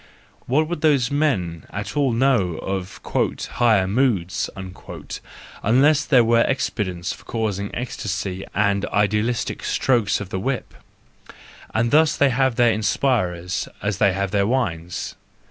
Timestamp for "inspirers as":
12.73-13.99